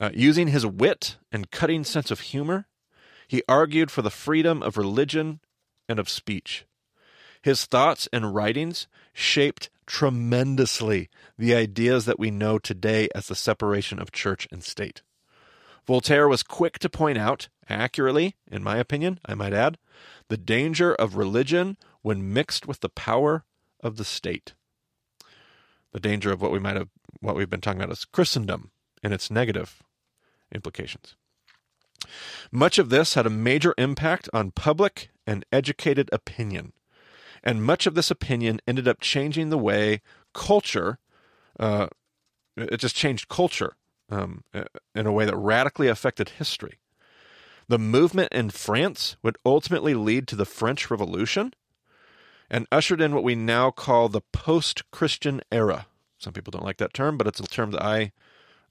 Uh, 0.00 0.10
using 0.12 0.48
his 0.48 0.66
wit 0.66 1.16
and 1.32 1.50
cutting 1.50 1.82
sense 1.82 2.10
of 2.10 2.20
humor, 2.20 2.66
he 3.26 3.42
argued 3.48 3.90
for 3.90 4.02
the 4.02 4.10
freedom 4.10 4.62
of 4.62 4.76
religion 4.76 5.40
and 5.88 5.98
of 5.98 6.08
speech. 6.08 6.64
His 7.42 7.64
thoughts 7.64 8.08
and 8.12 8.34
writings 8.34 8.86
shaped 9.12 9.70
tremendously 9.86 11.08
the 11.38 11.54
ideas 11.54 12.04
that 12.06 12.18
we 12.18 12.30
know 12.30 12.58
today 12.58 13.08
as 13.14 13.28
the 13.28 13.34
separation 13.34 13.98
of 14.00 14.12
church 14.12 14.48
and 14.50 14.64
state. 14.64 15.02
Voltaire 15.86 16.28
was 16.28 16.42
quick 16.42 16.78
to 16.80 16.90
point 16.90 17.16
out, 17.16 17.48
accurately, 17.68 18.34
in 18.50 18.62
my 18.64 18.78
opinion, 18.78 19.20
I 19.24 19.34
might 19.34 19.52
add, 19.52 19.78
the 20.28 20.36
danger 20.36 20.94
of 20.94 21.16
religion 21.16 21.76
when 22.02 22.32
mixed 22.32 22.66
with 22.66 22.80
the 22.80 22.88
power 22.88 23.44
of 23.80 23.96
the 23.96 24.04
state. 24.04 24.54
The 25.92 26.00
danger 26.00 26.32
of 26.32 26.42
what 26.42 26.50
we 26.50 26.58
might 26.58 26.76
have 26.76 26.88
what 27.20 27.36
we've 27.36 27.48
been 27.48 27.60
talking 27.60 27.80
about 27.80 27.92
as 27.92 28.04
Christendom 28.04 28.70
and 29.02 29.14
its 29.14 29.30
negative 29.30 29.82
implications. 30.54 31.14
Much 32.50 32.78
of 32.78 32.90
this 32.90 33.14
had 33.14 33.26
a 33.26 33.30
major 33.30 33.74
impact 33.78 34.28
on 34.32 34.50
public 34.50 35.10
and 35.26 35.44
educated 35.52 36.08
opinion. 36.12 36.72
And 37.42 37.62
much 37.62 37.86
of 37.86 37.94
this 37.94 38.10
opinion 38.10 38.60
ended 38.66 38.88
up 38.88 39.00
changing 39.00 39.50
the 39.50 39.58
way 39.58 40.02
culture, 40.34 40.98
uh, 41.58 41.88
it 42.56 42.78
just 42.78 42.96
changed 42.96 43.28
culture 43.28 43.76
um, 44.10 44.44
in 44.94 45.06
a 45.06 45.12
way 45.12 45.24
that 45.24 45.36
radically 45.36 45.88
affected 45.88 46.30
history. 46.30 46.78
The 47.68 47.78
movement 47.78 48.32
in 48.32 48.50
France 48.50 49.16
would 49.22 49.38
ultimately 49.44 49.94
lead 49.94 50.28
to 50.28 50.36
the 50.36 50.44
French 50.44 50.90
Revolution 50.90 51.52
and 52.48 52.66
ushered 52.70 53.00
in 53.00 53.14
what 53.14 53.24
we 53.24 53.34
now 53.34 53.70
call 53.70 54.08
the 54.08 54.20
post 54.20 54.88
Christian 54.92 55.40
era. 55.50 55.86
Some 56.18 56.32
people 56.32 56.52
don't 56.52 56.64
like 56.64 56.78
that 56.78 56.94
term, 56.94 57.18
but 57.18 57.26
it's 57.26 57.40
a 57.40 57.44
term 57.44 57.72
that 57.72 57.82
I 57.82 58.12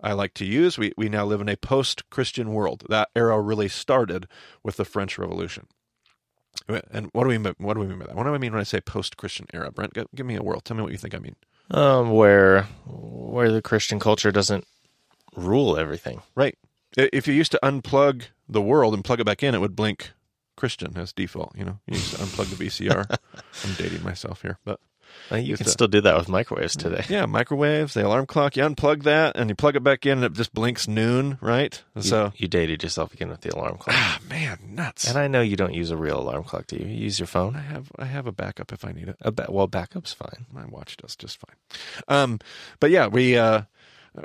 I 0.02 0.14
like 0.14 0.34
to 0.36 0.46
use. 0.46 0.78
We 0.78 0.94
we 0.98 1.10
now 1.10 1.26
live 1.26 1.42
in 1.42 1.50
a 1.50 1.58
post 1.58 2.10
Christian 2.10 2.54
world. 2.54 2.84
That 2.90 3.10
era 3.16 3.40
really 3.42 3.68
started 3.68 4.28
with 4.64 4.78
the 4.78 4.86
French 4.86 5.18
Revolution. 5.18 5.68
And 6.68 7.10
what 7.14 7.24
do 7.24 7.30
we 7.30 7.38
what 7.38 7.74
do 7.76 7.80
we 7.80 7.88
mean 7.88 8.00
by 8.00 8.06
that? 8.08 8.16
What 8.16 8.24
do 8.24 8.34
I 8.34 8.38
mean 8.38 8.54
when 8.54 8.62
I 8.62 8.66
say 8.66 8.82
post 8.82 9.18
Christian 9.18 9.48
era? 9.54 9.72
Brent, 9.72 9.94
give, 9.94 10.08
give 10.16 10.26
me 10.26 10.36
a 10.36 10.44
world. 10.44 10.66
Tell 10.66 10.76
me 10.76 10.84
what 10.84 10.92
you 10.92 10.98
think 10.98 11.14
I 11.14 11.20
mean. 11.20 11.36
Um, 11.72 12.12
where 12.12 12.64
where 12.86 13.52
the 13.52 13.62
Christian 13.62 14.00
culture 14.00 14.32
doesn't 14.32 14.66
rule 15.36 15.78
everything. 15.78 16.22
Right. 16.36 16.58
If 16.98 17.28
you 17.28 17.34
used 17.34 17.52
to 17.52 17.60
unplug 17.62 18.24
the 18.48 18.62
world 18.62 18.94
and 18.94 19.04
plug 19.04 19.20
it 19.20 19.26
back 19.26 19.44
in, 19.44 19.54
it 19.54 19.60
would 19.60 19.76
blink 19.76 20.12
Christian 20.56 20.98
as 20.98 21.12
default. 21.12 21.56
You 21.58 21.66
know, 21.66 21.80
you 21.88 21.96
used 21.96 22.16
to 22.16 22.22
unplug 22.22 22.56
the 22.56 22.66
VCR. 22.66 23.06
I'm 23.66 23.74
dating 23.74 24.04
myself 24.04 24.42
here, 24.42 24.60
but 24.64 24.80
well, 25.32 25.40
you 25.40 25.58
can 25.58 25.66
still 25.68 25.88
do 25.88 26.02
that 26.02 26.18
with 26.18 26.30
microwaves 26.30 26.76
today. 26.76 27.04
Yeah, 27.16 27.26
microwaves, 27.26 27.94
the 27.94 28.06
alarm 28.06 28.26
clock. 28.26 28.58
You 28.58 28.64
unplug 28.64 29.04
that 29.04 29.36
and 29.36 29.50
you 29.50 29.56
plug 29.56 29.76
it 29.76 29.84
back 29.84 30.06
in, 30.06 30.14
and 30.20 30.24
it 30.24 30.34
just 30.34 30.54
blinks 30.54 30.88
noon, 30.88 31.38
right? 31.40 31.82
You, 31.96 32.02
so 32.02 32.34
you 32.36 32.48
dated 32.48 32.84
yourself 32.84 33.14
again 33.14 33.30
with 33.30 33.42
the 33.42 33.56
alarm 33.56 33.78
clock. 33.78 33.96
Ah, 33.98 34.20
man, 34.30 34.60
nuts! 34.70 35.08
And 35.08 35.18
I 35.18 35.28
know 35.28 35.42
you 35.42 35.56
don't 35.56 35.74
use 35.74 35.92
a 35.92 35.98
real 35.98 36.20
alarm 36.20 36.44
clock. 36.44 36.68
Do 36.68 36.78
you? 36.78 36.86
you 36.86 36.96
use 36.96 37.20
your 37.20 37.28
phone? 37.28 37.56
I 37.56 37.62
have. 37.62 37.92
I 37.98 38.06
have 38.06 38.28
a 38.28 38.32
backup 38.32 38.74
if 38.74 38.84
I 38.84 38.92
need 38.92 39.08
it. 39.08 39.18
A 39.22 39.32
ba- 39.32 39.48
well, 39.50 39.68
backup's 39.68 40.14
fine. 40.14 40.46
My 40.52 40.66
watch 40.66 40.98
does 40.98 41.16
just 41.16 41.40
fine. 41.40 41.56
Um, 42.08 42.40
but 42.80 42.92
yeah, 42.92 43.08
we. 43.08 43.38
Uh, 43.38 43.64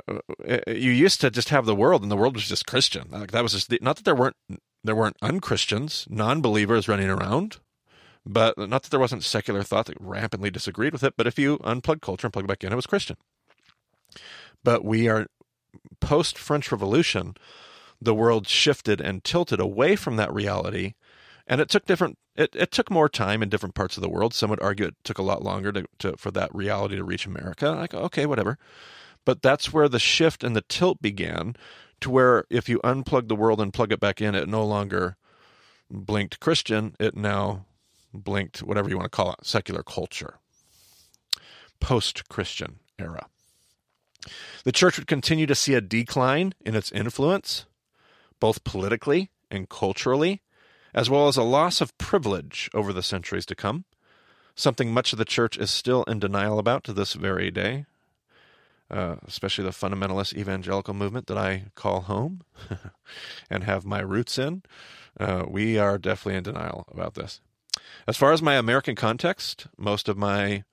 uh, 0.07 0.59
you 0.67 0.91
used 0.91 1.21
to 1.21 1.29
just 1.29 1.49
have 1.49 1.65
the 1.65 1.75
world, 1.75 2.01
and 2.01 2.11
the 2.11 2.15
world 2.17 2.35
was 2.35 2.47
just 2.47 2.65
Christian. 2.65 3.07
Like 3.11 3.31
that 3.31 3.43
was 3.43 3.53
just 3.53 3.69
the, 3.69 3.79
not 3.81 3.97
that 3.97 4.05
there 4.05 4.15
weren't 4.15 4.37
there 4.83 4.95
weren't 4.95 5.17
unchristians, 5.21 6.07
non-believers 6.09 6.87
running 6.87 7.09
around, 7.09 7.57
but 8.25 8.57
not 8.57 8.83
that 8.83 8.91
there 8.91 8.99
wasn't 8.99 9.23
secular 9.23 9.63
thought 9.63 9.87
that 9.87 9.97
rampantly 9.99 10.51
disagreed 10.51 10.93
with 10.93 11.03
it. 11.03 11.15
But 11.17 11.27
if 11.27 11.39
you 11.39 11.57
unplug 11.59 12.01
culture 12.01 12.27
and 12.27 12.33
plug 12.33 12.45
it 12.45 12.47
back 12.47 12.63
in, 12.63 12.71
it 12.71 12.75
was 12.75 12.85
Christian. 12.85 13.17
But 14.63 14.85
we 14.85 15.07
are 15.07 15.27
post 15.99 16.37
French 16.37 16.71
Revolution. 16.71 17.35
The 17.99 18.15
world 18.15 18.47
shifted 18.47 18.99
and 18.99 19.23
tilted 19.23 19.59
away 19.59 19.95
from 19.95 20.15
that 20.15 20.33
reality, 20.33 20.93
and 21.47 21.61
it 21.61 21.69
took 21.69 21.85
different. 21.85 22.17
It, 22.35 22.55
it 22.55 22.71
took 22.71 22.89
more 22.89 23.09
time 23.09 23.43
in 23.43 23.49
different 23.49 23.75
parts 23.75 23.97
of 23.97 24.01
the 24.01 24.09
world. 24.09 24.33
Some 24.33 24.49
would 24.49 24.61
argue 24.61 24.85
it 24.85 24.95
took 25.03 25.17
a 25.17 25.23
lot 25.23 25.43
longer 25.43 25.71
to, 25.71 25.85
to 25.99 26.17
for 26.17 26.31
that 26.31 26.53
reality 26.55 26.95
to 26.95 27.03
reach 27.03 27.25
America. 27.25 27.69
Like 27.69 27.93
okay, 27.93 28.25
whatever. 28.25 28.57
But 29.25 29.41
that's 29.41 29.71
where 29.71 29.87
the 29.87 29.99
shift 29.99 30.43
and 30.43 30.55
the 30.55 30.63
tilt 30.67 31.01
began 31.01 31.55
to 32.01 32.09
where 32.09 32.45
if 32.49 32.67
you 32.67 32.79
unplug 32.79 33.27
the 33.27 33.35
world 33.35 33.61
and 33.61 33.73
plug 33.73 33.91
it 33.91 33.99
back 33.99 34.19
in, 34.19 34.33
it 34.33 34.49
no 34.49 34.65
longer 34.65 35.15
blinked 35.91 36.39
Christian, 36.39 36.95
it 36.99 37.15
now 37.15 37.65
blinked 38.13 38.59
whatever 38.59 38.89
you 38.89 38.97
want 38.97 39.11
to 39.11 39.15
call 39.15 39.33
it, 39.33 39.45
secular 39.45 39.83
culture, 39.83 40.39
post 41.79 42.29
Christian 42.29 42.79
era. 42.99 43.27
The 44.63 44.71
church 44.71 44.97
would 44.97 45.07
continue 45.07 45.47
to 45.47 45.55
see 45.55 45.73
a 45.73 45.81
decline 45.81 46.53
in 46.65 46.75
its 46.75 46.91
influence, 46.91 47.65
both 48.39 48.63
politically 48.63 49.31
and 49.49 49.67
culturally, 49.67 50.41
as 50.93 51.09
well 51.09 51.27
as 51.27 51.37
a 51.37 51.43
loss 51.43 51.81
of 51.81 51.97
privilege 51.97 52.69
over 52.73 52.93
the 52.93 53.03
centuries 53.03 53.45
to 53.47 53.55
come, 53.55 53.85
something 54.55 54.93
much 54.93 55.13
of 55.13 55.17
the 55.17 55.25
church 55.25 55.57
is 55.57 55.71
still 55.71 56.03
in 56.03 56.19
denial 56.19 56.59
about 56.59 56.83
to 56.83 56.93
this 56.93 57.13
very 57.13 57.49
day 57.49 57.85
uh, 58.91 59.15
especially 59.25 59.63
the 59.63 59.71
fundamentalist 59.71 60.37
evangelical 60.37 60.93
movement 60.93 61.27
that 61.27 61.37
I 61.37 61.65
call 61.75 62.01
home 62.01 62.41
and 63.49 63.63
have 63.63 63.85
my 63.85 64.01
roots 64.01 64.37
in, 64.37 64.63
uh, 65.19 65.45
we 65.47 65.77
are 65.77 65.97
definitely 65.97 66.37
in 66.37 66.43
denial 66.43 66.85
about 66.91 67.13
this. 67.13 67.39
As 68.07 68.17
far 68.17 68.31
as 68.31 68.41
my 68.41 68.55
American 68.55 68.95
context, 68.95 69.67
most 69.77 70.07
of 70.09 70.17
my 70.17 70.63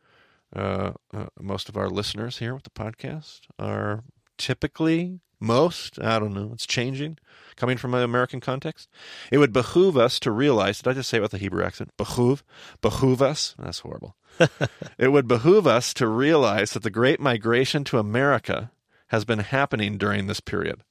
uh, 0.55 0.93
uh 1.13 1.27
most 1.39 1.69
of 1.69 1.77
our 1.77 1.91
listeners 1.91 2.39
here 2.39 2.55
with 2.55 2.65
the 2.65 2.71
podcast 2.71 3.41
are 3.59 4.03
typically 4.39 5.21
most 5.41 6.01
I 6.01 6.19
don't 6.19 6.33
know 6.33 6.51
it's 6.53 6.67
changing 6.67 7.19
coming 7.59 7.77
from 7.77 7.93
an 7.93 8.03
American 8.03 8.41
context. 8.41 8.89
It 9.31 9.39
would 9.39 9.53
behoove 9.53 9.97
us 9.97 10.19
to 10.21 10.31
realize. 10.31 10.79
Did 10.79 10.91
I 10.91 10.95
just 10.95 11.11
say 11.11 11.19
it 11.19 11.23
with 11.23 11.35
a 11.35 11.39
Hebrew 11.39 11.65
accent? 11.65 11.91
Behoove, 11.97 12.45
behoove 12.81 13.21
us. 13.21 13.55
That's 13.59 13.81
horrible. 13.81 14.17
it 14.99 15.09
would 15.09 15.27
behoove 15.27 15.67
us 15.67 15.93
to 15.95 16.07
realize 16.07 16.73
that 16.73 16.85
the 16.85 16.91
great 16.91 17.21
migration 17.21 17.85
to 17.85 17.99
America 17.99 18.71
has 19.09 19.25
been 19.25 19.41
happening 19.41 19.99
during 19.99 20.27
this 20.27 20.41
period. 20.41 20.85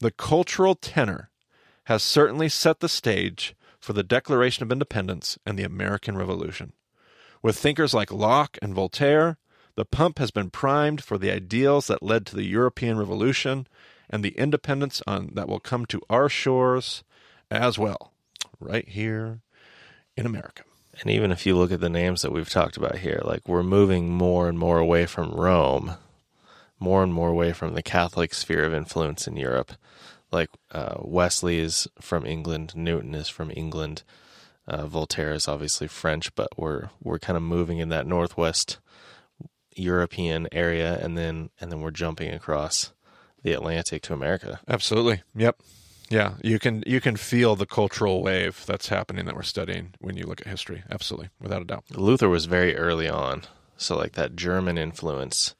The 0.00 0.12
cultural 0.12 0.76
tenor 0.76 1.30
has 1.84 2.02
certainly 2.02 2.48
set 2.48 2.80
the 2.80 2.88
stage 2.88 3.56
for 3.80 3.92
the 3.92 4.02
Declaration 4.02 4.62
of 4.62 4.72
Independence 4.72 5.38
and 5.46 5.58
the 5.58 5.64
American 5.64 6.16
Revolution. 6.16 6.72
With 7.42 7.56
thinkers 7.56 7.94
like 7.94 8.12
Locke 8.12 8.58
and 8.60 8.74
Voltaire, 8.74 9.38
the 9.76 9.84
pump 9.84 10.18
has 10.18 10.30
been 10.30 10.50
primed 10.50 11.02
for 11.02 11.18
the 11.18 11.30
ideals 11.30 11.86
that 11.86 12.02
led 12.02 12.26
to 12.26 12.36
the 12.36 12.46
European 12.46 12.98
Revolution 12.98 13.66
and 14.10 14.24
the 14.24 14.36
independence 14.36 15.02
on, 15.06 15.30
that 15.34 15.48
will 15.48 15.60
come 15.60 15.86
to 15.86 16.02
our 16.10 16.28
shores 16.28 17.04
as 17.50 17.78
well, 17.78 18.12
right 18.58 18.88
here 18.88 19.40
in 20.16 20.26
America. 20.26 20.64
And 21.00 21.10
even 21.10 21.30
if 21.30 21.46
you 21.46 21.56
look 21.56 21.70
at 21.70 21.80
the 21.80 21.88
names 21.88 22.22
that 22.22 22.32
we've 22.32 22.48
talked 22.48 22.76
about 22.76 22.98
here, 22.98 23.20
like 23.24 23.46
we're 23.46 23.62
moving 23.62 24.10
more 24.10 24.48
and 24.48 24.58
more 24.58 24.78
away 24.78 25.06
from 25.06 25.30
Rome, 25.30 25.92
more 26.80 27.04
and 27.04 27.14
more 27.14 27.28
away 27.28 27.52
from 27.52 27.74
the 27.74 27.82
Catholic 27.82 28.34
sphere 28.34 28.64
of 28.64 28.74
influence 28.74 29.28
in 29.28 29.36
Europe. 29.36 29.72
Like 30.30 30.50
uh, 30.72 30.96
Wesley 31.00 31.58
is 31.58 31.88
from 32.00 32.26
England, 32.26 32.74
Newton 32.76 33.14
is 33.14 33.28
from 33.28 33.50
England, 33.54 34.02
uh, 34.66 34.86
Voltaire 34.86 35.32
is 35.32 35.48
obviously 35.48 35.88
French, 35.88 36.34
but 36.34 36.48
we're 36.58 36.90
we're 37.02 37.18
kind 37.18 37.36
of 37.36 37.42
moving 37.42 37.78
in 37.78 37.88
that 37.88 38.06
northwest 38.06 38.78
European 39.74 40.48
area, 40.52 40.98
and 41.02 41.16
then 41.16 41.50
and 41.60 41.72
then 41.72 41.80
we're 41.80 41.90
jumping 41.90 42.32
across 42.32 42.92
the 43.42 43.52
Atlantic 43.52 44.02
to 44.02 44.12
America. 44.12 44.60
Absolutely. 44.68 45.22
Yep. 45.34 45.60
Yeah, 46.10 46.34
you 46.42 46.58
can 46.58 46.82
you 46.86 47.00
can 47.00 47.16
feel 47.16 47.54
the 47.54 47.66
cultural 47.66 48.22
wave 48.22 48.64
that's 48.66 48.88
happening 48.88 49.26
that 49.26 49.34
we're 49.34 49.42
studying 49.42 49.94
when 50.00 50.16
you 50.16 50.26
look 50.26 50.40
at 50.40 50.46
history. 50.46 50.82
Absolutely, 50.90 51.28
without 51.40 51.62
a 51.62 51.66
doubt. 51.66 51.84
Luther 51.94 52.28
was 52.28 52.46
very 52.46 52.76
early 52.76 53.08
on, 53.08 53.42
so 53.76 53.96
like 53.96 54.12
that 54.12 54.34
German 54.36 54.78
influence. 54.78 55.54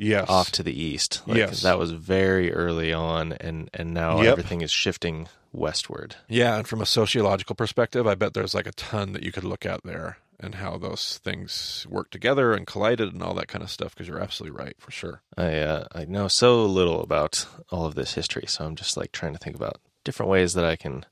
Yes. 0.00 0.30
Off 0.30 0.50
to 0.52 0.62
the 0.62 0.72
east. 0.72 1.20
Like, 1.26 1.36
yes. 1.36 1.60
That 1.60 1.78
was 1.78 1.92
very 1.92 2.52
early 2.52 2.90
on, 2.92 3.32
and 3.34 3.68
and 3.74 3.92
now 3.92 4.22
yep. 4.22 4.32
everything 4.32 4.62
is 4.62 4.70
shifting 4.70 5.28
westward. 5.52 6.16
Yeah, 6.26 6.56
and 6.56 6.66
from 6.66 6.80
a 6.80 6.86
sociological 6.86 7.54
perspective, 7.54 8.06
I 8.06 8.14
bet 8.14 8.32
there's 8.32 8.54
like 8.54 8.66
a 8.66 8.72
ton 8.72 9.12
that 9.12 9.22
you 9.22 9.30
could 9.30 9.44
look 9.44 9.66
at 9.66 9.82
there 9.82 10.16
and 10.42 10.54
how 10.54 10.78
those 10.78 11.18
things 11.18 11.86
work 11.90 12.10
together 12.10 12.54
and 12.54 12.66
collided 12.66 13.12
and 13.12 13.22
all 13.22 13.34
that 13.34 13.48
kind 13.48 13.62
of 13.62 13.70
stuff 13.70 13.94
because 13.94 14.08
you're 14.08 14.22
absolutely 14.22 14.58
right 14.58 14.74
for 14.78 14.90
sure. 14.90 15.20
I 15.36 15.58
uh, 15.58 15.86
I 15.92 16.06
know 16.06 16.28
so 16.28 16.64
little 16.64 17.02
about 17.02 17.46
all 17.70 17.84
of 17.84 17.94
this 17.94 18.14
history, 18.14 18.44
so 18.46 18.64
I'm 18.64 18.76
just 18.76 18.96
like 18.96 19.12
trying 19.12 19.34
to 19.34 19.38
think 19.38 19.54
about 19.54 19.80
different 20.02 20.30
ways 20.30 20.54
that 20.54 20.64
I 20.64 20.76
can 20.76 21.04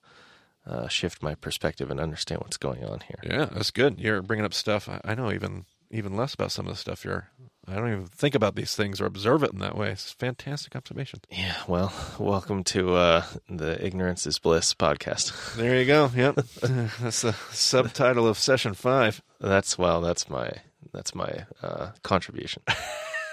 uh, 0.66 0.88
shift 0.88 1.23
my 1.23 1.35
perspective 1.35 1.90
and 1.90 2.00
understand 2.00 2.40
what's 2.40 2.57
going 2.57 2.85
on 2.85 3.00
here. 3.00 3.18
Yeah, 3.23 3.50
that's 3.52 3.71
good. 3.71 4.00
You're 4.00 4.23
bringing 4.23 4.47
up 4.47 4.54
stuff 4.54 4.88
I 5.04 5.14
know 5.14 5.30
even 5.30 5.66
even 5.90 6.16
less 6.16 6.33
about 6.33 6.52
some 6.52 6.66
of 6.66 6.73
the 6.73 6.78
stuff 6.78 7.04
you're 7.04 7.28
I 7.70 7.75
don't 7.75 7.92
even 7.92 8.06
think 8.06 8.34
about 8.34 8.54
these 8.54 8.75
things 8.75 9.00
or 9.00 9.04
observe 9.04 9.42
it 9.42 9.52
in 9.52 9.58
that 9.58 9.76
way. 9.76 9.90
It's 9.90 10.12
fantastic 10.12 10.75
observation. 10.75 11.20
Yeah, 11.30 11.54
well, 11.66 11.92
welcome 12.18 12.64
to 12.64 12.94
uh, 12.94 13.25
the 13.50 13.84
Ignorance 13.84 14.26
is 14.26 14.38
Bliss 14.38 14.72
podcast. 14.75 15.34
There 15.58 15.78
you 15.78 15.87
go. 15.87 16.10
Yep, 16.14 16.34
that's 17.00 17.22
the 17.22 17.34
subtitle 17.50 18.26
of 18.26 18.38
session 18.38 18.75
five. 18.75 19.20
That's 19.40 19.76
well, 19.76 20.00
that's 20.00 20.30
my 20.30 20.50
that's 20.92 21.14
my 21.14 21.46
uh, 21.62 21.90
contribution. 22.02 22.62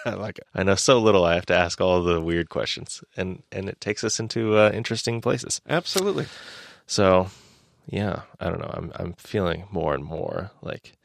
I 0.06 0.14
like 0.16 0.40
it. 0.40 0.48
I 0.54 0.64
know 0.64 0.76
so 0.76 1.00
little. 1.00 1.24
I 1.24 1.36
have 1.36 1.46
to 1.48 1.56
ask 1.56 1.80
all 1.80 2.04
the 2.04 2.20
weird 2.20 2.50
questions, 2.50 3.04
and 3.16 3.44
and 3.52 3.70
it 3.70 3.80
takes 3.80 4.04
us 4.04 4.20
into 4.20 4.58
uh, 4.58 4.72
interesting 4.74 5.22
places. 5.22 5.62
Absolutely. 5.70 6.26
So, 6.88 7.30
yeah, 7.86 8.22
I 8.40 8.50
don't 8.50 8.60
know. 8.60 8.74
I'm 8.74 8.92
I'm 8.96 9.14
feeling 9.14 9.66
more 9.72 9.94
and 9.94 10.04
more 10.04 10.52
like 10.62 10.98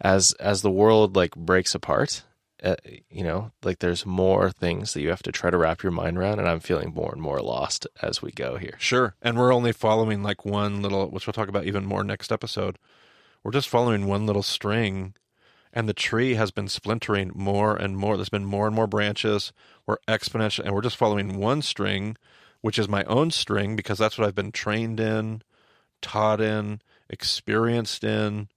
as 0.00 0.32
as 0.32 0.62
the 0.62 0.70
world 0.70 1.16
like 1.16 1.34
breaks 1.36 1.74
apart 1.74 2.22
uh, 2.62 2.76
you 3.10 3.22
know, 3.22 3.52
like 3.62 3.80
there's 3.80 4.06
more 4.06 4.50
things 4.50 4.94
that 4.94 5.02
you 5.02 5.10
have 5.10 5.22
to 5.22 5.32
try 5.32 5.50
to 5.50 5.58
wrap 5.58 5.82
your 5.82 5.92
mind 5.92 6.16
around, 6.16 6.38
and 6.38 6.48
I'm 6.48 6.60
feeling 6.60 6.94
more 6.94 7.12
and 7.12 7.20
more 7.20 7.40
lost 7.40 7.86
as 8.00 8.22
we 8.22 8.32
go 8.32 8.56
here. 8.56 8.74
Sure, 8.78 9.14
and 9.20 9.38
we're 9.38 9.52
only 9.52 9.72
following 9.72 10.22
like 10.22 10.44
one 10.44 10.82
little, 10.82 11.08
which 11.10 11.26
we'll 11.26 11.34
talk 11.34 11.48
about 11.48 11.66
even 11.66 11.84
more 11.84 12.02
next 12.02 12.32
episode. 12.32 12.78
We're 13.44 13.52
just 13.52 13.68
following 13.68 14.06
one 14.06 14.26
little 14.26 14.42
string, 14.42 15.14
and 15.72 15.88
the 15.88 15.94
tree 15.94 16.34
has 16.34 16.50
been 16.50 16.68
splintering 16.68 17.30
more 17.34 17.76
and 17.76 17.96
more. 17.96 18.16
There's 18.16 18.28
been 18.30 18.46
more 18.46 18.66
and 18.66 18.74
more 18.74 18.86
branches. 18.86 19.52
We're 19.86 19.98
exponential, 20.08 20.64
and 20.64 20.74
we're 20.74 20.80
just 20.80 20.96
following 20.96 21.38
one 21.38 21.60
string, 21.62 22.16
which 22.62 22.78
is 22.78 22.88
my 22.88 23.04
own 23.04 23.30
string 23.30 23.76
because 23.76 23.98
that's 23.98 24.16
what 24.16 24.26
I've 24.26 24.34
been 24.34 24.52
trained 24.52 24.98
in, 24.98 25.42
taught 26.00 26.40
in, 26.40 26.80
experienced 27.10 28.02
in. 28.02 28.48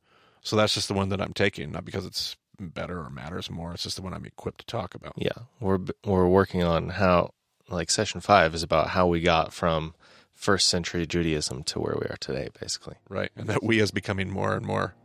So 0.41 0.55
that's 0.55 0.73
just 0.73 0.87
the 0.87 0.93
one 0.93 1.09
that 1.09 1.21
I'm 1.21 1.33
taking, 1.33 1.71
not 1.71 1.83
because 1.83 2.05
it's 2.05 2.37
better 2.59 2.99
or 2.99 3.09
matters 3.09 3.49
more. 3.49 3.73
It's 3.73 3.83
just 3.83 3.95
the 3.95 4.01
one 4.01 4.13
I'm 4.13 4.25
equipped 4.25 4.59
to 4.59 4.65
talk 4.65 4.95
about. 4.95 5.13
Yeah, 5.15 5.31
we're 5.59 5.79
we're 6.05 6.27
working 6.27 6.63
on 6.63 6.89
how 6.89 7.33
like 7.69 7.89
session 7.89 8.21
five 8.21 8.53
is 8.53 8.63
about 8.63 8.89
how 8.89 9.07
we 9.07 9.21
got 9.21 9.53
from 9.53 9.93
first 10.33 10.69
century 10.69 11.05
Judaism 11.05 11.63
to 11.63 11.79
where 11.79 11.95
we 11.99 12.07
are 12.07 12.17
today, 12.19 12.49
basically. 12.59 12.95
Right. 13.09 13.29
And 13.35 13.47
that 13.47 13.61
we 13.63 13.79
is 13.79 13.91
becoming 13.91 14.29
more 14.29 14.53
and 14.55 14.65
more 14.65 14.95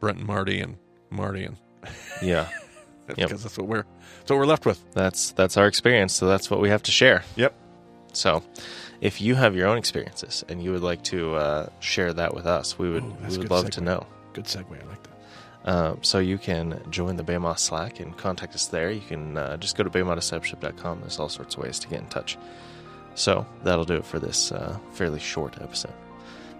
Brent 0.00 0.18
and 0.18 0.26
Marty 0.26 0.60
and 0.60 0.76
Marty 1.10 1.44
and 1.44 1.56
Yeah, 2.22 2.48
because 3.06 3.42
that's 3.42 3.58
what 3.58 3.66
we're 3.68 3.84
that's 4.18 4.30
what 4.30 4.38
we're 4.38 4.46
left 4.46 4.66
with. 4.66 4.82
that's 4.92 5.32
that's 5.32 5.56
our 5.56 5.66
experience, 5.66 6.14
so 6.14 6.26
that's 6.26 6.50
what 6.50 6.60
we 6.60 6.68
have 6.68 6.82
to 6.84 6.90
share. 6.92 7.24
Yep. 7.36 7.54
So, 8.12 8.42
if 9.00 9.20
you 9.20 9.34
have 9.34 9.54
your 9.54 9.68
own 9.68 9.76
experiences 9.76 10.42
and 10.48 10.62
you 10.62 10.72
would 10.72 10.82
like 10.82 11.02
to 11.04 11.34
uh, 11.34 11.68
share 11.80 12.12
that 12.14 12.34
with 12.34 12.46
us, 12.46 12.78
we 12.78 12.88
would 12.88 13.04
Ooh, 13.04 13.16
we 13.28 13.38
would 13.38 13.50
love 13.50 13.70
to 13.70 13.80
know. 13.80 14.06
Good 14.32 14.44
segue. 14.46 14.64
I 14.70 14.86
like 14.88 15.02
that. 15.02 15.15
Um, 15.66 15.98
so 16.02 16.20
you 16.20 16.38
can 16.38 16.80
join 16.90 17.16
the 17.16 17.24
Bema 17.24 17.58
Slack 17.58 17.98
and 17.98 18.16
contact 18.16 18.54
us 18.54 18.66
there. 18.66 18.90
You 18.90 19.00
can 19.00 19.36
uh, 19.36 19.56
just 19.56 19.76
go 19.76 19.82
to 19.82 19.90
bema.discipleship.com. 19.90 21.00
There's 21.00 21.18
all 21.18 21.28
sorts 21.28 21.56
of 21.56 21.62
ways 21.64 21.80
to 21.80 21.88
get 21.88 22.00
in 22.00 22.06
touch. 22.06 22.38
So 23.16 23.44
that'll 23.64 23.84
do 23.84 23.96
it 23.96 24.06
for 24.06 24.20
this 24.20 24.52
uh, 24.52 24.78
fairly 24.92 25.18
short 25.18 25.60
episode. 25.60 25.94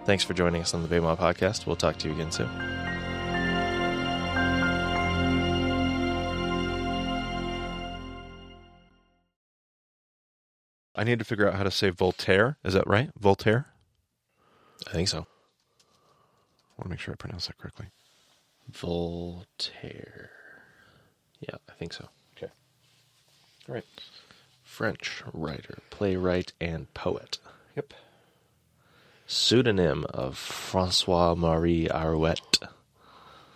Thanks 0.07 0.25
for 0.25 0.35
joining 0.35 0.61
us 0.61 0.75
on 0.75 0.83
the 0.83 0.89
Bema 0.89 1.17
podcast. 1.17 1.67
We'll 1.67 1.77
talk 1.77 1.99
to 1.99 2.09
you 2.09 2.15
again 2.15 2.33
soon. 2.33 2.49
I 10.99 11.05
need 11.05 11.19
to 11.19 11.25
figure 11.25 11.47
out 11.47 11.55
how 11.55 11.63
to 11.63 11.71
say 11.71 11.91
Voltaire. 11.91 12.57
Is 12.65 12.75
that 12.75 12.87
right? 12.87 13.11
Voltaire? 13.21 13.67
I 14.89 14.93
think 14.93 15.09
so. 15.09 15.19
I 15.19 15.23
want 16.79 16.85
to 16.85 16.89
make 16.89 17.01
sure 17.01 17.13
I 17.13 17.17
pronounce 17.17 17.47
that 17.47 17.59
correctly. 17.59 17.87
Voltaire. 18.71 20.31
Yeah, 21.41 21.57
I 21.69 21.73
think 21.73 21.93
so. 21.93 22.09
Okay. 22.37 22.51
All 23.69 23.75
right. 23.75 23.85
French 24.63 25.23
writer, 25.33 25.79
playwright, 25.91 26.53
and 26.61 26.93
poet. 26.95 27.39
Yep. 27.77 27.95
Pseudonym 29.27 30.05
of 30.11 30.37
Francois 30.39 31.35
Marie 31.35 31.89
Arouet. 31.89 32.69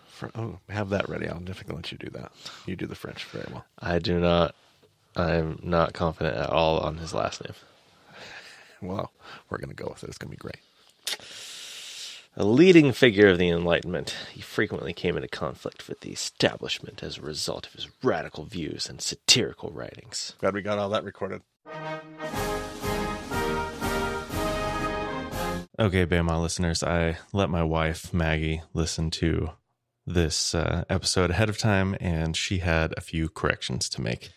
Fr- 0.09 0.27
oh, 0.35 0.59
have 0.69 0.91
that 0.91 1.09
ready. 1.09 1.29
I'll 1.29 1.41
definitely 1.41 1.77
let 1.77 1.93
you 1.93 1.99
do 1.99 2.11
that. 2.11 2.33
You 2.67 2.77
do 2.77 2.87
the 2.87 2.95
French 2.95 3.25
very 3.27 3.47
well. 3.53 3.65
I 3.79 3.99
do 3.99 4.19
not. 4.19 4.55
I'm 5.17 5.59
not 5.63 5.93
confident 5.93 6.37
at 6.37 6.51
all 6.51 6.79
on 6.79 6.99
his 6.99 7.15
last 7.15 7.45
name. 7.45 7.55
Well, 8.83 9.13
we're 9.51 9.59
going 9.59 9.69
to 9.69 9.75
go 9.75 9.91
with 9.91 10.03
it. 10.05 10.09
It's 10.09 10.17
going 10.17 10.31
to 10.31 10.37
be 10.39 10.41
great. 10.41 10.57
A 12.37 12.45
leading 12.45 12.93
figure 12.93 13.27
of 13.29 13.39
the 13.39 13.49
Enlightenment, 13.49 14.15
he 14.33 14.41
frequently 14.41 14.93
came 14.93 15.17
into 15.17 15.29
conflict 15.29 15.89
with 15.89 16.01
the 16.01 16.13
establishment 16.13 17.03
as 17.03 17.19
a 17.19 17.23
result 17.23 17.67
of 17.67 17.73
his 17.73 17.89
radical 18.05 18.45
views 18.45 18.89
and 18.89 19.03
satirical 19.03 19.73
writings. 19.73 20.35
Glad 20.39 20.55
we 20.55 20.63
got 20.63 20.79
all 20.79 20.91
that 20.91 21.03
recorded. 21.03 21.43
Okay, 25.77 26.05
Bema 26.05 26.41
listeners, 26.41 26.85
I 26.85 27.19
let 27.33 27.51
my 27.51 27.65
wife, 27.65 28.15
Maggie, 28.15 28.63
listen 28.75 29.11
to 29.13 29.51
this 30.07 30.55
uh, 30.55 30.85
episode 30.89 31.31
ahead 31.31 31.49
of 31.49 31.59
time, 31.59 31.97
and 31.99 32.37
she 32.37 32.59
had 32.59 32.95
a 32.97 33.01
few 33.01 33.29
corrections 33.29 33.89
to 33.89 34.01
make. 34.01 34.31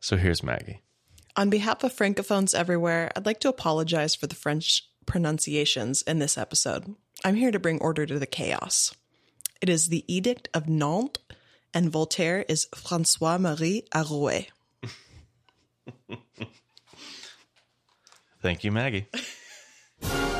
So 0.00 0.16
here's 0.16 0.42
Maggie. 0.42 0.82
On 1.36 1.48
behalf 1.48 1.84
of 1.84 1.94
Francophones 1.94 2.56
everywhere, 2.56 3.12
I'd 3.14 3.26
like 3.26 3.38
to 3.40 3.48
apologize 3.48 4.16
for 4.16 4.26
the 4.26 4.34
French 4.34 4.88
pronunciations 5.06 6.02
in 6.02 6.18
this 6.18 6.36
episode. 6.36 6.94
I'm 7.24 7.34
here 7.34 7.50
to 7.50 7.58
bring 7.58 7.80
order 7.80 8.06
to 8.06 8.18
the 8.18 8.26
chaos. 8.26 8.94
It 9.60 9.68
is 9.68 9.88
the 9.88 10.04
Edict 10.08 10.48
of 10.54 10.68
Nantes, 10.68 11.20
and 11.74 11.90
Voltaire 11.90 12.46
is 12.48 12.66
Francois 12.74 13.36
Marie 13.38 13.84
Arouet. 13.94 14.46
Thank 18.42 18.64
you, 18.64 18.72
Maggie. 18.72 19.06